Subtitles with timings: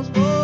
[0.00, 0.43] Muy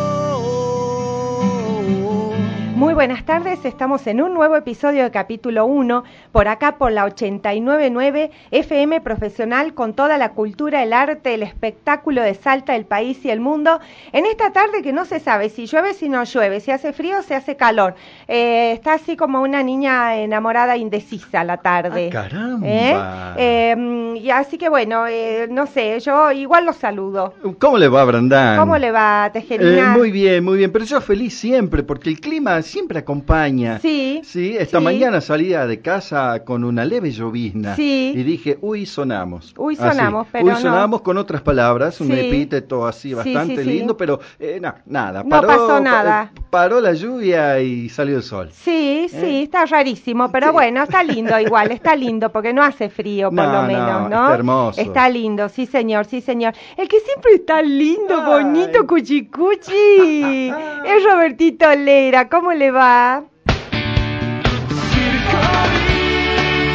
[3.00, 8.30] buenas tardes, estamos en un nuevo episodio de capítulo 1, por acá por la 899
[8.50, 13.30] FM Profesional con toda la cultura, el arte, el espectáculo de Salta, el país y
[13.30, 13.80] el mundo.
[14.12, 17.22] En esta tarde que no se sabe si llueve, si no llueve, si hace frío,
[17.22, 17.94] si hace calor.
[18.28, 22.08] Eh, está así como una niña enamorada indecisa la tarde.
[22.08, 22.66] Ah, caramba.
[22.68, 22.94] ¿Eh?
[23.38, 27.32] Eh, y así que bueno, eh, no sé, yo igual los saludo.
[27.58, 28.58] ¿Cómo le va, Brandán?
[28.58, 29.96] ¿Cómo le va, Eh, Tejerina?
[29.96, 33.78] muy bien, muy bien, pero yo feliz siempre, porque el clima siempre acompaña.
[33.78, 34.84] Sí, Sí, esta sí.
[34.84, 37.76] mañana salía de casa con una leve llovizna.
[37.76, 38.12] Sí.
[38.14, 39.54] Y dije, uy, sonamos.
[39.56, 39.88] Uy, Así.
[39.96, 40.58] sonamos, pero Uy, no.
[40.58, 42.12] sonamos con otras palabras, un Sí.
[42.18, 43.68] epíteto así Sí, bastante sí, sí.
[43.78, 45.22] lindo, pero eh, na- nada.
[45.22, 46.30] No pasó nada.
[46.34, 48.50] pa- paró la lluvia y salió el sol.
[48.52, 49.42] Sí, sí, ¿Eh?
[49.44, 50.52] está rarísimo, pero Sí.
[50.52, 54.10] bueno, está lindo igual, está lindo, porque no hace frío, por No, lo no, menos,
[54.10, 54.22] ¿no?
[54.24, 54.80] está hermoso.
[54.80, 56.54] Está lindo, sí, señor, sí, señor.
[56.76, 58.44] El que siempre está lindo, Ay.
[58.44, 59.70] bonito, cuchicuchi,
[60.84, 62.79] es Robertito Lera, ¿cómo le va?
[62.80, 63.20] và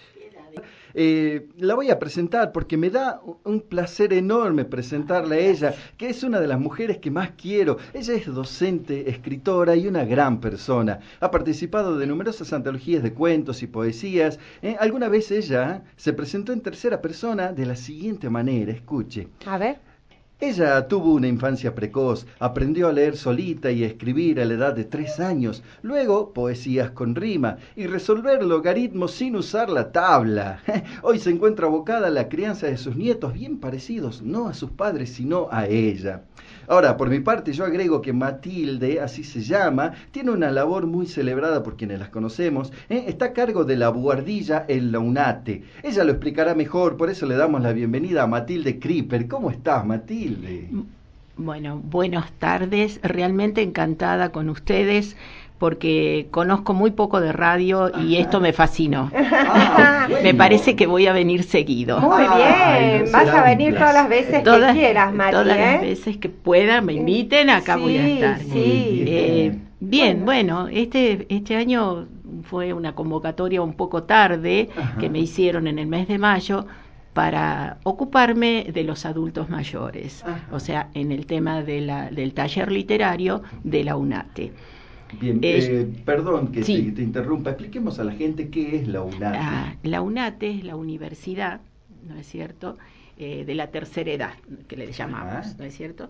[1.02, 6.10] Eh, la voy a presentar porque me da un placer enorme presentarla a ella, que
[6.10, 7.78] es una de las mujeres que más quiero.
[7.94, 11.00] Ella es docente, escritora y una gran persona.
[11.22, 14.40] Ha participado de numerosas antologías de cuentos y poesías.
[14.62, 19.30] Eh, alguna vez ella se presentó en tercera persona de la siguiente manera, escuche.
[19.46, 19.89] a ver.
[20.42, 24.74] Ella tuvo una infancia precoz, aprendió a leer solita y a escribir a la edad
[24.74, 30.62] de tres años, luego poesías con rima y resolver logaritmos sin usar la tabla.
[31.04, 34.72] Hoy se encuentra abocada a la crianza de sus nietos bien parecidos, no a sus
[34.72, 36.24] padres, sino a ella.
[36.70, 41.08] Ahora, por mi parte, yo agrego que Matilde, así se llama, tiene una labor muy
[41.08, 42.72] celebrada por quienes las conocemos.
[42.90, 43.06] ¿eh?
[43.08, 45.64] Está a cargo de la buhardilla en la UNATE.
[45.82, 49.28] Ella lo explicará mejor, por eso le damos la bienvenida a Matilde Creeper.
[49.28, 50.70] ¿Cómo estás, Matilde?
[51.38, 53.00] Bueno, buenas tardes.
[53.02, 55.18] Realmente encantada con ustedes
[55.60, 59.12] porque conozco muy poco de radio y esto me fascinó.
[59.14, 62.00] Ah, Me parece que voy a venir seguido.
[62.00, 65.58] Muy Ay, bien, no vas a venir todas las veces Todas, que quieras, Mati, todas
[65.58, 65.62] ¿eh?
[65.74, 68.40] las veces que pueda, me inviten, acá voy a Sí, estar.
[68.40, 69.04] sí.
[69.08, 72.08] Eh, bien, bueno, este, este año
[72.44, 74.98] fue una convocatoria un poco tarde Ajá.
[75.00, 76.66] que me hicieron en el mes de mayo
[77.14, 80.48] para ocuparme de los adultos mayores, Ajá.
[80.52, 84.54] o sea, en el tema de la, del taller literario de la UNATE.
[85.20, 86.84] Bien, Es- eh, perdón que sí.
[86.86, 87.52] te, te interrumpa.
[87.52, 89.38] Expliquemos a la gente qué es la UNATE.
[89.38, 91.62] Ah, la UNATE es la universidad,
[92.08, 92.78] ¿no es cierto?,
[93.22, 94.34] Eh, de la tercera edad,
[94.70, 95.56] que le llamamos, Ajá.
[95.60, 96.10] ¿no es cierto?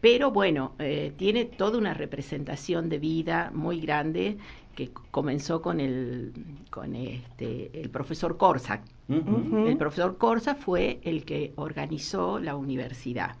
[0.00, 4.38] Pero bueno, eh, tiene toda una representación de vida muy grande
[4.76, 6.32] que comenzó con el,
[6.70, 8.36] con este, el profesor.
[9.08, 9.66] Ujú.
[9.66, 13.36] El profesor Corsa fue el que organizó la universidad,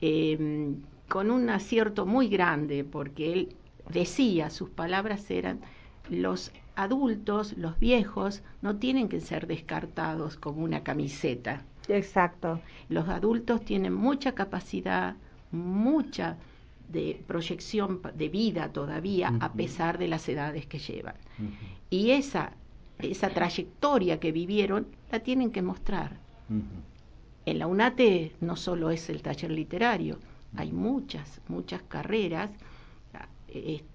[0.00, 0.74] Eh,
[1.08, 3.48] con un acierto muy grande, porque él
[3.88, 5.60] decía, sus palabras eran,
[6.08, 11.62] los adultos, los viejos, no tienen que ser descartados como una camiseta.
[11.88, 12.60] Exacto.
[12.88, 15.16] Los adultos tienen mucha capacidad,
[15.52, 16.36] mucha
[16.88, 21.14] de proyección de vida todavía a pesar de las edades que llevan.
[21.90, 22.52] Y esa,
[22.98, 26.18] esa trayectoria que vivieron la tienen que mostrar.
[27.46, 30.18] En la UNATE no solo es el taller literario,
[30.56, 32.50] hay muchas, muchas carreras.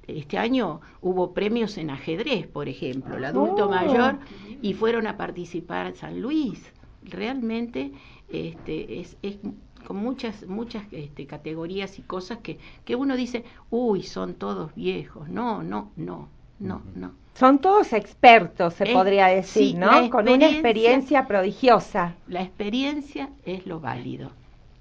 [0.07, 3.69] Este año hubo premios en ajedrez, por ejemplo, el adulto oh.
[3.69, 4.19] mayor,
[4.61, 6.63] y fueron a participar en San Luis.
[7.03, 7.91] Realmente
[8.29, 9.39] este, es, es
[9.85, 15.29] con muchas, muchas este, categorías y cosas que, que uno dice, uy, son todos viejos.
[15.29, 16.29] No, no, no,
[16.59, 17.13] no, no.
[17.33, 20.09] Son todos expertos, se podría decir, ¿no?
[20.09, 22.15] Con una experiencia prodigiosa.
[22.27, 24.31] La experiencia es lo válido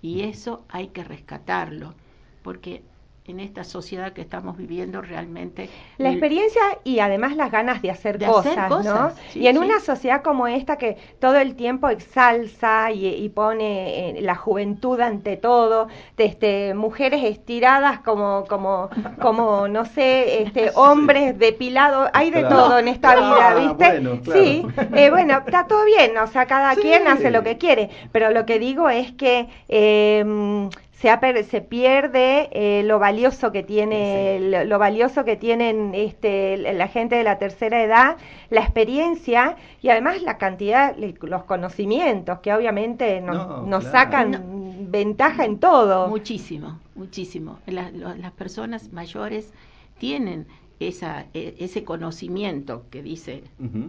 [0.02, 1.94] y eso hay que rescatarlo,
[2.42, 2.82] porque
[3.28, 5.68] en esta sociedad que estamos viviendo realmente.
[5.98, 9.12] La experiencia y además las ganas de hacer, cosas, ¿no?
[9.34, 14.34] y en una sociedad como esta que todo el tiempo exalza y, pone eh, la
[14.34, 18.88] juventud ante todo, este, mujeres estiradas como, como,
[19.20, 24.32] como no sé, este, hombres depilados, hay de todo en esta vida, ¿viste?
[24.32, 28.30] Sí, eh, bueno, está todo bien, o sea, cada quien hace lo que quiere, pero
[28.30, 30.68] lo que digo es que eh,
[31.00, 37.16] se, se pierde eh, lo valioso que tiene lo, valioso que tienen este, la gente
[37.16, 38.16] de la tercera edad
[38.50, 46.08] la experiencia y además la cantidad los conocimientos que obviamente nos, sacan ventaja en todo.
[46.08, 47.58] Muchísimo muchísimo.
[47.66, 49.52] Las personas mayores
[49.98, 50.46] tienen
[50.80, 53.44] esa, e, ese conocimiento que dice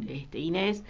[0.07, 0.83] este, Inés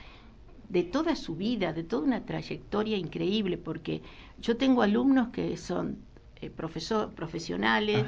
[0.68, 4.04] de toda su vida, de toda una trayectoria increíble, porque
[4.40, 5.98] yo tengo alumnos que son
[6.42, 8.06] eh, profesor, profesionales,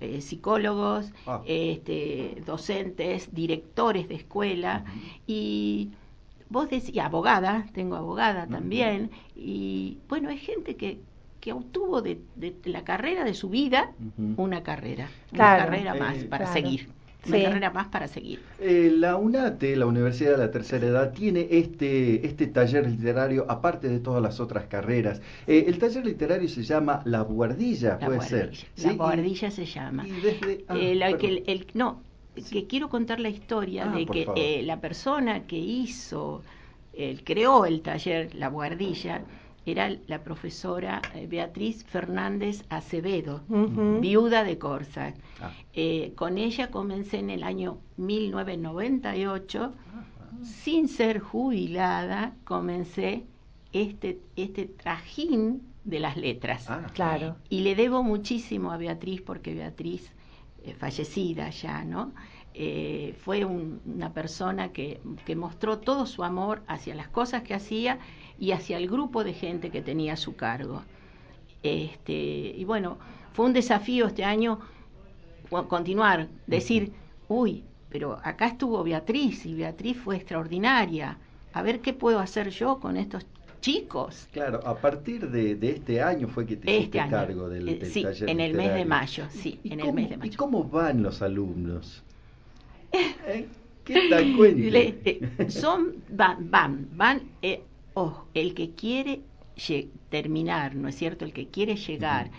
[0.00, 1.42] eh, psicólogos, ah.
[1.44, 4.84] este, docentes, directores de escuela.
[5.26, 5.90] Y
[6.48, 11.00] vos decís, abogada, tengo abogada también, y bueno, hay gente que,
[11.40, 12.20] que obtuvo de,
[12.64, 13.92] la carrera de su vida
[14.36, 16.88] una carrera, una carrera más eh, para seguir
[17.26, 18.40] una carrera más para seguir.
[18.58, 23.88] Eh, la UNATE, la Universidad de la Tercera Edad, tiene este, este taller literario, aparte
[23.88, 25.20] de todas las otras carreras.
[25.46, 28.52] Eh, el taller literario se llama La Buardilla, puede ser.
[28.76, 30.06] La Buardilla se llama.
[30.68, 32.02] Ah, eh, el, no,
[32.50, 36.42] que quiero contar la historia ah, de que la persona que hizo,
[36.92, 39.22] el, creó el taller La Buardilla,
[39.66, 43.42] era la profesora eh, Beatriz Fernández Acevedo,
[44.00, 45.14] viuda de Corsa.
[45.40, 45.52] Ah.
[45.72, 49.72] Eh, con ella comencé en el año 1998,
[50.42, 53.24] sin ser jubilada, comencé
[53.72, 56.68] este, este trajín de las letras.
[56.68, 56.86] Ah.
[56.92, 57.36] claro.
[57.48, 60.10] Y le debo muchísimo a Beatriz, porque Beatriz,
[60.64, 62.12] eh, fallecida ya, ¿no?
[63.24, 67.98] Fue una persona que, que mostró todo su amor hacia las cosas que hacía
[68.38, 70.82] y hacia el grupo de gente que tenía a su cargo.
[71.62, 72.98] Este, y bueno,
[73.32, 74.60] fue un desafío este año
[75.68, 76.92] continuar, decir,
[77.28, 81.18] uy, pero acá estuvo Beatriz y Beatriz fue extraordinaria.
[81.52, 83.24] A ver qué puedo hacer yo con estos
[83.60, 84.28] chicos.
[84.32, 88.04] Claro, a partir de, este año fue que te este hiciste cargo del, eh, sí,
[88.26, 90.32] en el mes de mayo, sí, en el mes de mayo.
[90.32, 92.02] ¿Y cómo van los alumnos?
[92.94, 93.48] ¿Eh?
[93.84, 95.50] ¿Qué tal cuenta?
[95.50, 97.62] son, van, van, van, eh,
[97.94, 99.20] oh, el que quiere
[100.10, 101.24] terminar, ¿no es cierto?
[101.24, 102.30] El que quiere llegar,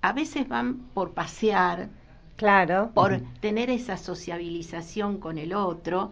[0.00, 1.90] a veces van por pasear,
[2.36, 6.10] claro, por tener esa sociabilización con el otro,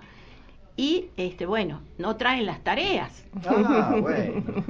[0.76, 3.24] y este bueno no traen las tareas.
[3.46, 4.42] Ah bueno.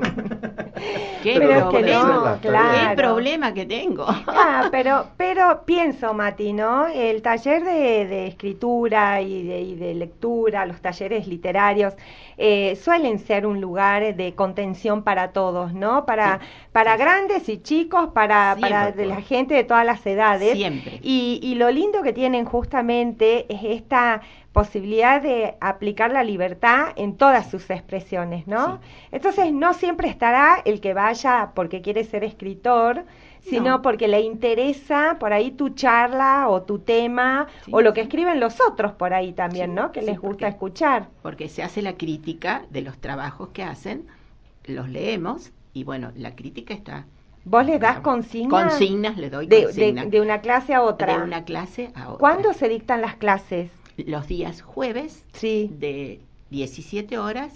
[1.23, 4.04] Qué, problema, qué problema que tengo.
[4.06, 11.26] Ah, pero pero pienso Mati no el taller de, escritura y de, lectura los talleres
[11.26, 11.94] literarios
[12.37, 16.40] eh, suelen ser un lugar de contención para todos no para
[16.73, 20.54] para grandes y chicos para para de la gente de todas las edades.
[20.54, 20.99] Siempre.
[21.02, 24.20] Y, y lo lindo que tienen justamente es esta
[24.52, 28.81] posibilidad de aplicar la libertad en todas sus expresiones, ¿no?
[29.13, 33.05] Entonces no siempre estará el que vaya porque quiere ser escritor,
[33.41, 38.41] sino porque le interesa por ahí tu charla o tu tema o lo que escriben
[38.41, 39.93] los otros por ahí también, ¿no?
[39.93, 41.09] Que les gusta escuchar.
[41.23, 44.07] Porque se hace la crítica de los trabajos que hacen,
[44.65, 47.05] los leemos y bueno, la crítica está
[47.45, 48.71] ¿Vos le das consignas?
[48.71, 50.11] Consignas, le doy de, consignas.
[50.11, 51.19] De, una clase a otra.
[51.19, 52.19] De una clase a otra.
[52.19, 53.71] ¿Cuándo se dictan las clases?
[53.97, 55.71] Los días jueves sí.
[55.79, 56.21] de
[56.51, 57.53] 17 horas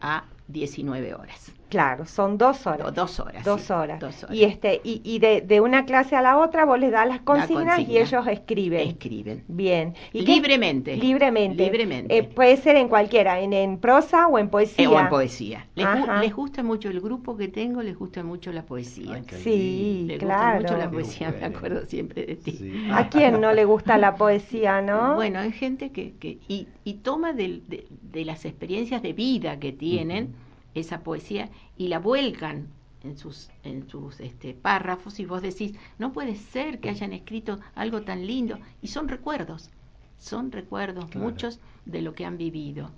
[0.00, 1.52] a 19 horas.
[1.68, 2.94] Claro, son dos horas.
[2.94, 3.44] dos horas.
[3.44, 4.02] Dos, horas.
[4.30, 7.20] Y este y, y de, de, una clase a la otra vos les das las
[7.20, 8.88] consignas y ellos escriben.
[8.88, 9.44] Escriben.
[9.48, 9.94] Bien.
[10.12, 10.96] ¿Y libremente.
[10.96, 11.62] Libremente.
[11.64, 12.16] Libremente.
[12.16, 14.84] Eh, puede ser en cualquiera, en, en prosa o en poesía.
[14.84, 15.66] Eh, o en poesía.
[15.74, 15.86] Les,
[16.20, 19.22] les, gusta mucho el grupo que tengo, les gusta mucho la poesía.
[19.42, 20.60] sí, les claro.
[20.60, 22.88] gusta mucho la poesía, me acuerdo siempre de ti.
[22.92, 25.16] ¿A quién no le gusta la poesía, no?
[25.18, 29.58] Bueno, hay gente que, que y, y toma de, de, de, las experiencias de vida
[29.58, 30.32] que tienen
[30.78, 32.68] esa poesía y la vuelcan
[33.02, 37.58] en sus, en sus este, párrafos y vos decís, no puede ser que hayan escrito
[37.74, 38.58] algo tan lindo.
[38.82, 39.70] Y son recuerdos,
[40.18, 42.90] son recuerdos muchos de lo que han vivido,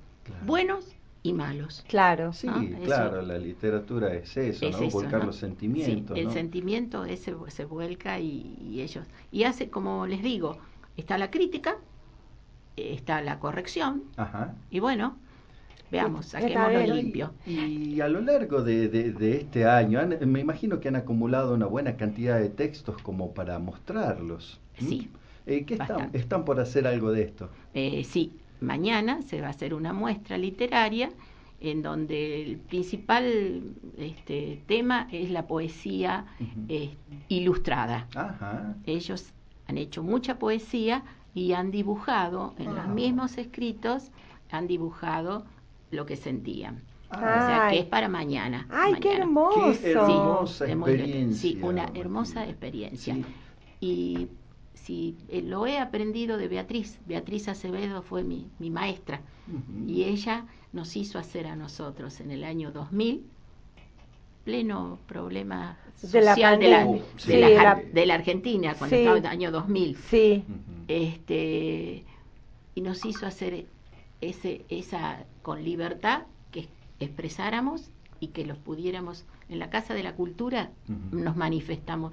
[0.47, 0.87] buenos
[1.23, 1.85] y malos.
[1.87, 2.33] Claro.
[2.33, 2.49] Sí,
[2.85, 4.91] claro, la literatura es eso, ¿no?
[4.91, 6.17] Volcar los sentimientos.
[6.17, 9.07] el sentimiento ese se vuelca y, y, ellos.
[9.31, 10.57] Y hace, como les digo,
[10.97, 11.77] está la crítica,
[12.77, 14.55] está la corrección, Ajá.
[14.71, 15.17] y bueno,
[15.91, 17.33] Veamos, saquémoslo limpio.
[17.47, 21.97] Y, a lo largo de, de, este año, me imagino que han acumulado una buena
[21.97, 24.61] cantidad de textos como para mostrarlos.
[24.79, 25.11] Sí.
[25.47, 27.51] Eh, ¿qué están, están, por hacer algo de esto?
[27.75, 31.11] Eh, sí, mañana se va a hacer una muestra literaria
[31.61, 36.27] en donde el principal este, tema es la poesía
[36.69, 36.95] eh,
[37.29, 38.07] ilustrada.
[38.15, 38.77] Ajá.
[38.87, 39.33] Ellos
[39.67, 41.05] han hecho mucha poesía
[41.35, 44.11] y han dibujado en los mismos escritos,
[44.51, 45.45] han dibujado
[45.91, 46.83] lo que sentían.
[47.13, 48.67] O sea, que es para mañana.
[48.71, 49.73] ¡Ay, qué hermoso!
[49.81, 51.41] Qué hermosa sí, experiencia.
[51.41, 53.15] Sí, una hermosa experiencia.
[53.15, 53.25] Sí.
[53.81, 54.29] Y
[54.75, 57.01] sí, eh, lo he aprendido de Beatriz.
[57.07, 59.23] Beatriz Acevedo fue mi, mi maestra.
[59.49, 59.91] Uh -huh.
[59.91, 63.25] Y ella nos hizo hacer a nosotros en el año 2000,
[64.45, 68.95] pleno problema social de la, de la, sí, de la, la, de la Argentina, cuando
[68.95, 69.03] sí.
[69.03, 69.97] estaba en el año 2000.
[69.97, 70.45] Sí.
[70.47, 70.85] Uh -huh.
[70.87, 72.05] este,
[72.77, 73.67] y nos hizo hacer
[74.21, 80.15] ese, esa con libertad que expresáramos y que los pudiéramos en la Casa de la
[80.15, 81.23] Cultura uh -huh.
[81.25, 82.13] nos manifestamos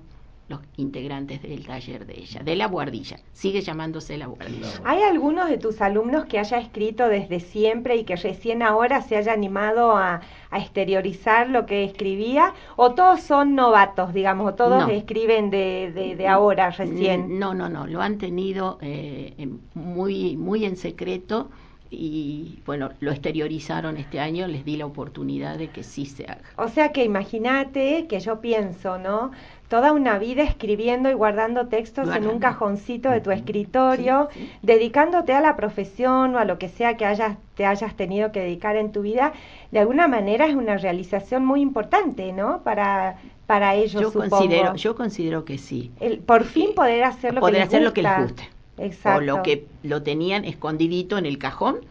[0.50, 4.68] los integrantes del taller de ella, de la guardilla, sigue llamándose la guardilla.
[4.86, 9.18] ¿Hay algunos de tus alumnos que haya escrito desde siempre y que recién ahora se
[9.18, 12.54] haya animado a, a exteriorizar lo que escribía?
[12.78, 14.90] ¿O todos son novatos, digamos, o todos no.
[14.90, 17.40] escriben de, de, de, ahora, recién?
[17.40, 21.50] No, no, no, lo han tenido eh, muy, muy en secreto
[21.90, 26.42] y bueno, lo exteriorizaron este año, les di la oportunidad de que sí se haga.
[26.58, 29.32] O sea que imagínate que yo pienso, ¿no?
[29.70, 34.52] Toda una vida escribiendo y guardando textos en un cajoncito de tu escritorio, Sí, sí.
[34.62, 38.40] dedicándote a la profesión o a lo que sea que hayas, te hayas tenido que
[38.40, 39.34] dedicar en tu vida,
[39.72, 42.64] de alguna manera es una realización muy importante, ¿no?
[42.64, 44.30] Para, para ellos, Yo supongo.
[44.38, 45.92] considero, yo considero que sí.
[46.00, 47.90] El, por fin poder hacer lo Poder que les hacer gusta.
[47.90, 48.50] lo que les guste.
[48.78, 49.18] Exacto.
[49.18, 51.86] O lo que lo tenían escondidito en el cajón,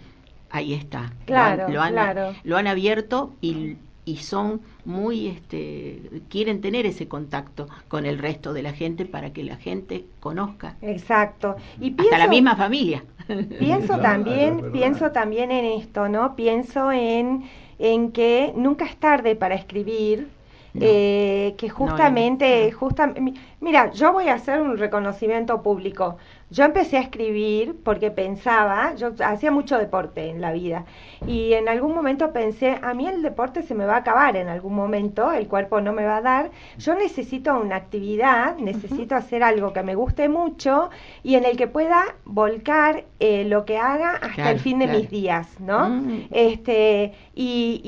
[0.50, 1.12] ahí está.
[1.24, 2.32] Claro, lo han, lo han, claro.
[2.44, 8.52] Lo han abierto y, y son muy, este, quieren tener ese contacto con el resto
[8.52, 10.76] de la gente para que la gente conozca.
[10.80, 11.56] Exacto.
[11.80, 13.04] Y Hasta la misma familia.
[13.58, 16.36] Pienso Claro, también, pienso también en esto, ¿no?
[16.36, 17.44] Pienso en,
[17.78, 20.28] en que nunca es tarde para escribir.
[20.74, 20.84] No.
[20.84, 22.72] eh, que No, justamente, no.
[22.78, 26.18] justa- mi- mira, yo voy a hacer un reconocimiento público.
[26.48, 30.84] Yo empecé a escribir porque pensaba, yo hacía mucho deporte en la vida
[31.26, 34.48] y en algún momento pensé, a mí el deporte se me va a acabar en
[34.48, 39.42] algún momento, el cuerpo no me va a dar, yo necesito una actividad, necesito hacer
[39.42, 40.90] algo que me guste mucho
[41.24, 44.86] y en el que pueda volcar eh, lo que haga hasta Claro, el fin de
[44.86, 45.00] claro.
[45.00, 45.88] mis días, ¿no?
[45.88, 46.28] Mm.
[46.30, 47.80] Este, y,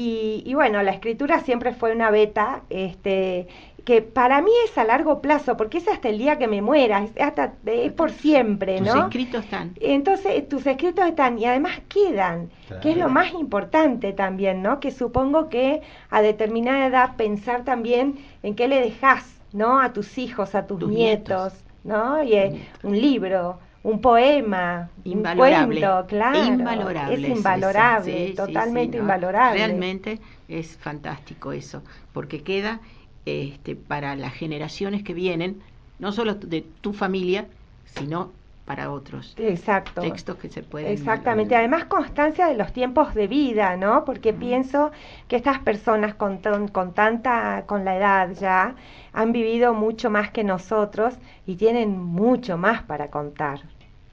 [0.44, 3.46] y, y bueno, la escritura siempre fue una beta, este,
[3.88, 7.04] que para mí es a largo plazo, porque es hasta el día que me muera,
[7.04, 9.04] es, hasta, es por siempre, Tus ¿no?
[9.04, 9.72] escritos están.
[9.80, 12.50] Entonces, tus escritos están y además quedan,
[12.82, 14.78] que es lo más importante también, ¿no?
[14.78, 15.80] Que supongo que
[16.10, 19.80] a determinada edad pensar también en qué le dejas, ¿no?
[19.80, 21.64] A tus hijos, a tus, Tus nietos, nietos.
[21.84, 22.22] ¿no?
[22.22, 25.76] Y eh, un libro, un poema, Invalorable.
[25.76, 26.44] un cuento, claro.
[26.44, 27.14] Invalorable.
[27.14, 29.66] Es invalorable, sí, sí, totalmente sí, no, invalorable.
[29.66, 32.80] Realmente es fantástico eso, porque queda
[33.24, 35.62] este, para las generaciones que vienen,
[35.98, 37.50] no solo de tu familia,
[37.84, 40.00] sino para otros Exacto.
[40.00, 40.92] textos que se pueden.
[40.92, 44.04] Exactamente, además constancia de los tiempos de vida, ¿no?
[44.04, 44.92] Porque pienso
[45.28, 48.76] que estas personas con, ton- con tanta, con la edad ya,
[49.12, 53.60] han vivido mucho más que nosotros y tienen mucho más para contar,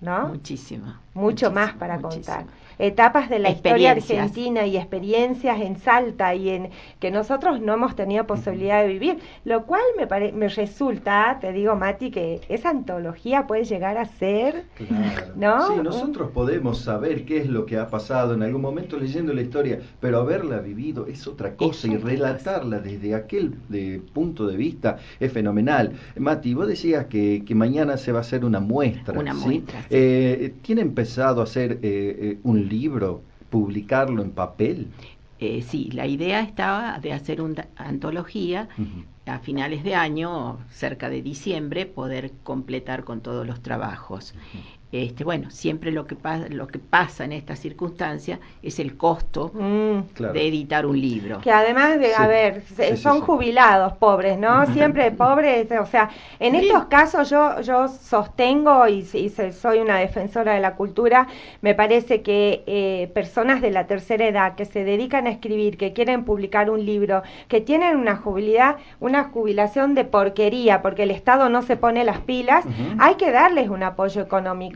[0.01, 0.37] ¿no?
[0.37, 0.93] Muchísimo.
[1.13, 2.01] Mucho más para muchísimo.
[2.01, 2.47] contar.
[2.79, 7.95] Etapas de la historia argentina y experiencias en Salta y en que nosotros no hemos
[7.95, 13.47] tenido posibilidad de vivir, lo cual me, me resulta, te digo Mati, que esa antología
[13.47, 14.65] puede llegar a ser,
[15.35, 15.67] ¿no?
[15.67, 19.41] Sí, nosotros podemos saber qué es lo que ha pasado en algún momento leyendo la
[19.41, 24.97] historia, pero haberla vivido es otra cosa y relatarla desde aquel de punto de vista
[25.19, 25.93] es fenomenal.
[26.17, 29.17] Mati, vos decías que, que mañana se va a hacer una muestra.
[29.19, 29.85] Una muestra.
[29.89, 34.87] Eh, ¿Tiene empezado a hacer eh, eh, un libro, publicarlo en papel?
[35.67, 38.67] sí, la idea estaba de hacer una antología
[39.25, 44.33] a finales de año, cerca de diciembre, poder completar con todos los trabajos.
[44.91, 49.51] Este, bueno, siempre lo que, pasa, lo que pasa en esta circunstancia es el costo
[49.53, 50.21] mm.
[50.31, 51.41] de editar un libro.
[51.41, 52.63] Que además de, a ver,
[52.95, 54.65] son jubilados pobres, ¿no?
[54.73, 60.61] Siempre pobres, o sea, en estos casos yo, yo sostengo y, soy una defensora de
[60.61, 61.27] la cultura,
[61.61, 65.93] me parece que eh, personas de la tercera edad que se dedican a escribir, que
[65.93, 71.49] quieren publicar un libro, que tienen una jubilidad, una jubilación de porquería, porque el Estado
[71.49, 72.63] no se pone las pilas,
[72.99, 74.74] hay que darles un apoyo económico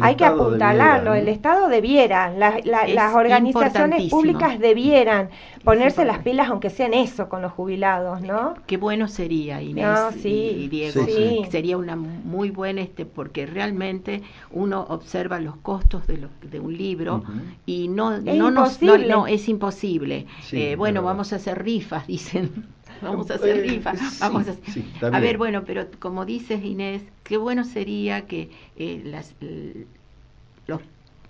[0.00, 5.30] hay que apuntalarlo, el Estado debiera, las organizaciones públicas debieran
[5.64, 8.54] ponerse las pilas aunque sean eso con los jubilados, ¿no?
[8.66, 11.04] Qué bueno sería, Inés y Diego,
[11.50, 17.24] sería una muy buena, este, porque realmente uno observa los costos de, de un libro
[17.66, 20.26] y no, es no, no, es imposible.
[20.52, 22.66] Eh, bueno, vamos a hacer rifas, dicen
[23.02, 27.36] vamos a hacer eh, rifas, vamos a, a ver, bueno, pero como dices Inés, qué
[27.36, 29.34] bueno sería que eh, las,
[30.66, 30.80] los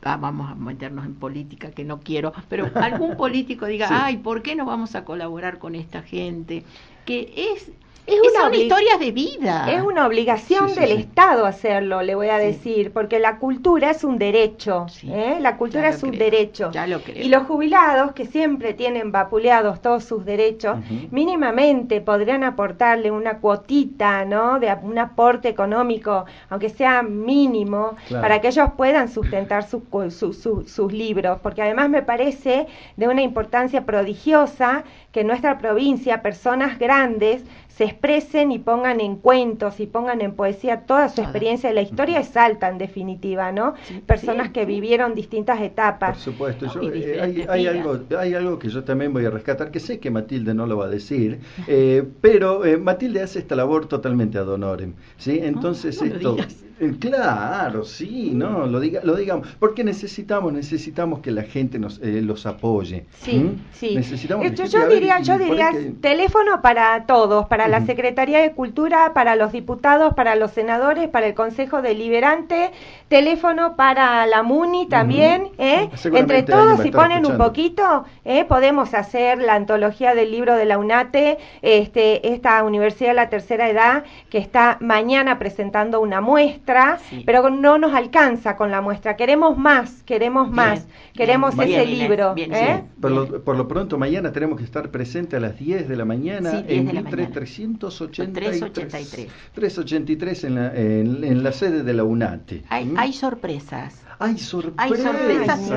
[0.02, 4.42] ah, vamos a meternos en política que no quiero, pero algún político diga, ay, ¿por
[4.42, 6.64] qué no vamos a colaborar con esta gente?
[7.04, 7.70] Que es
[8.14, 9.70] es una historia de vida.
[9.70, 14.18] Es una obligación del Estado hacerlo, le voy a decir, porque la cultura es un
[14.18, 14.86] derecho.
[15.04, 15.38] ¿eh?
[15.40, 16.70] La cultura es un derecho.
[16.72, 17.24] Ya lo creo.
[17.24, 20.78] Y los jubilados, que siempre tienen vapuleados todos sus derechos,
[21.10, 24.58] mínimamente podrían aportarle una cuotita, ¿no?
[24.58, 29.82] De un aporte económico, aunque sea mínimo, para que ellos puedan sustentar sus,
[30.16, 31.38] sus libros.
[31.42, 37.44] Porque además me parece de una importancia prodigiosa que en nuestra provincia personas grandes
[37.78, 41.82] se expresen y pongan en cuentos y pongan en poesía toda su experiencia de la
[41.82, 43.74] historia es alta en definitiva, ¿no?
[44.04, 46.16] Personas que vivieron distintas etapas.
[46.16, 50.00] Por supuesto, eh, hay, algo, hay algo que yo también voy a rescatar, que sé
[50.00, 54.38] que Matilde no lo va a decir, eh, pero eh, Matilde hace esta labor totalmente
[54.38, 55.38] ad honorem, ¿sí?
[55.40, 56.36] Entonces esto...
[57.00, 62.46] Claro, sí, no, lo diga, lo digamos, porque necesitamos, necesitamos que la gente nos los
[62.46, 63.06] apoye.
[63.20, 63.94] Sí, sí.
[63.94, 69.52] Necesitamos yo, diría, yo diría teléfono para todos, para la Secretaría de Cultura, para los
[69.52, 72.70] diputados, para los senadores, para el Consejo Deliberante,
[73.08, 75.88] teléfono para la MUNI también, ¿eh?
[76.04, 78.44] Entre todos, si ponen un poquito, ¿eh?
[78.44, 83.68] podemos hacer la antología del libro de la UNATE, este, esta Universidad de la Tercera
[83.68, 86.67] Edad, que está mañana presentando una muestra,
[87.24, 92.34] pero no nos alcanza con la muestra, queremos más, queremos más, queremos ese libro.
[92.36, 92.84] ¿eh?
[93.00, 96.04] Por, lo, por, lo, pronto, mañana tenemos que estar presentes a las 10 de la
[96.04, 98.60] mañana en de 383.
[99.54, 102.64] 383 en la, en, la sede de la UNATE.
[102.68, 102.98] Hay, ¿Mm?
[102.98, 104.02] hay sorpresas.
[104.18, 105.70] Hay sorpresas.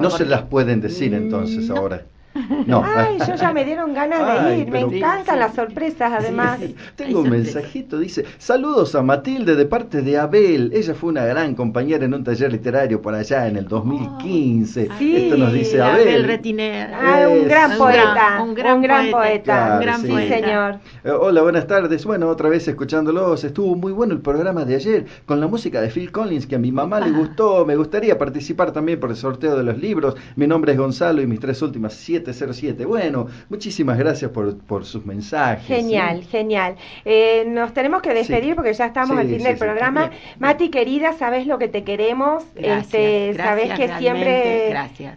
[0.00, 0.10] No.
[0.10, 2.04] se las pueden decir entonces ahora.
[2.66, 2.82] No.
[2.84, 4.70] Ay, yo ya me dieron ganas de ir.
[4.70, 6.58] Me encantan las sorpresas, además.
[6.96, 10.72] Tengo un mensajito, dice: Saludos a Matilde de parte de Abel.
[10.74, 14.88] Ella fue una gran compañera en un taller literario por allá en el 2015.
[15.00, 16.24] Esto nos dice Abel.
[16.24, 18.42] Abel ah, un gran poeta.
[18.42, 19.74] Un gran, poeta.
[19.74, 20.36] un gran poeta.
[20.36, 20.78] señor.
[21.04, 22.04] Eh, hola, buenas tardes.
[22.04, 23.44] Bueno, otra vez escuchándolos.
[23.44, 26.58] Estuvo muy bueno el programa de ayer con la música de Phil Collins que a
[26.58, 27.64] mi mamá le gustó.
[27.64, 30.16] Me gustaría participar también por el sorteo de los libros.
[30.36, 32.84] Mi nombre es Gonzalo y mis tres últimas siete 707.
[32.84, 35.66] Bueno, muchísimas gracias por, por sus mensajes.
[35.66, 36.76] Genial, genial.
[37.04, 40.10] Eh, nos tenemos que despedir porque ya estamos al fin del programa.
[40.38, 42.44] Mati, querida, sabes lo que te queremos.
[42.54, 44.74] Gracias, este, sabes que siempre,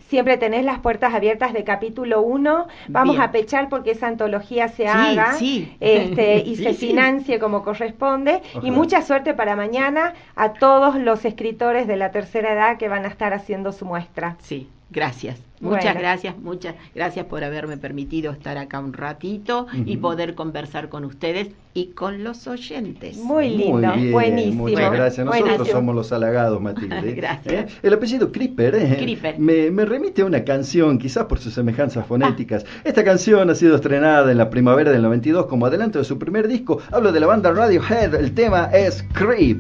[0.08, 2.68] siempre tenés las puertas abiertas de capítulo 1.
[2.88, 5.36] Vamos a pechar porque esa antología se haga
[5.80, 8.42] este, y se financie como corresponde.
[8.64, 13.06] Y mucha suerte para mañana a todos los escritores de la tercera edad que van
[13.06, 14.38] a estar haciendo su muestra.
[14.40, 15.40] Sí, gracias.
[15.62, 21.04] Muchas gracias, muchas gracias por haberme permitido estar acá un ratito y poder conversar con
[21.04, 23.18] ustedes y con los oyentes.
[23.18, 24.64] Muy lindo, buenísimo.
[24.64, 25.26] Muchas gracias.
[25.26, 27.12] Nosotros somos los halagados, Matilde.
[27.16, 27.54] gracias.
[27.54, 27.68] ¿Eh?
[27.84, 29.36] El apellido Creeper, ¿eh?
[29.38, 32.66] Me, me, remite a una canción, quizás por sus semejanzas fonéticas.
[32.66, 32.82] Ah.
[32.86, 36.48] Esta canción ha sido estrenada en la primavera del 92 como adelanto de su primer
[36.48, 36.80] disco.
[36.92, 38.16] Hablo de la banda Radiohead.
[38.16, 39.60] El tema es Creep.